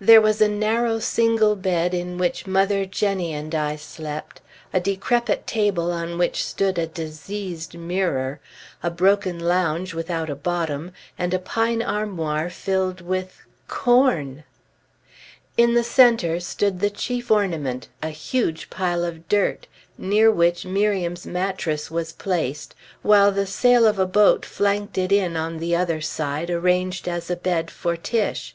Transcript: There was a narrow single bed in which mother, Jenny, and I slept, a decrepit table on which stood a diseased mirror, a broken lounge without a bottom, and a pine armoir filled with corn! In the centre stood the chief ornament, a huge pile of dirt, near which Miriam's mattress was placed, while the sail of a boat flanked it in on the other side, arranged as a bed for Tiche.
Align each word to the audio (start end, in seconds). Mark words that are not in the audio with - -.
There 0.00 0.22
was 0.22 0.40
a 0.40 0.48
narrow 0.48 0.98
single 0.98 1.56
bed 1.56 1.92
in 1.92 2.16
which 2.16 2.46
mother, 2.46 2.86
Jenny, 2.86 3.34
and 3.34 3.54
I 3.54 3.76
slept, 3.76 4.40
a 4.72 4.80
decrepit 4.80 5.46
table 5.46 5.92
on 5.92 6.16
which 6.16 6.42
stood 6.42 6.78
a 6.78 6.86
diseased 6.86 7.76
mirror, 7.76 8.40
a 8.82 8.88
broken 8.90 9.38
lounge 9.38 9.92
without 9.92 10.30
a 10.30 10.34
bottom, 10.36 10.92
and 11.18 11.34
a 11.34 11.38
pine 11.38 11.82
armoir 11.82 12.48
filled 12.48 13.02
with 13.02 13.42
corn! 13.68 14.44
In 15.58 15.74
the 15.74 15.84
centre 15.84 16.40
stood 16.40 16.80
the 16.80 16.88
chief 16.88 17.30
ornament, 17.30 17.88
a 18.02 18.08
huge 18.08 18.70
pile 18.70 19.04
of 19.04 19.28
dirt, 19.28 19.66
near 19.98 20.30
which 20.32 20.64
Miriam's 20.64 21.26
mattress 21.26 21.90
was 21.90 22.10
placed, 22.14 22.74
while 23.02 23.30
the 23.30 23.44
sail 23.46 23.86
of 23.86 23.98
a 23.98 24.06
boat 24.06 24.46
flanked 24.46 24.96
it 24.96 25.12
in 25.12 25.36
on 25.36 25.58
the 25.58 25.76
other 25.76 26.00
side, 26.00 26.48
arranged 26.48 27.06
as 27.06 27.28
a 27.30 27.36
bed 27.36 27.70
for 27.70 27.98
Tiche. 27.98 28.54